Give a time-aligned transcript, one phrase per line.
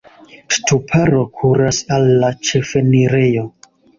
[0.55, 3.47] Ŝtuparo kuras al la ĉefenirejo.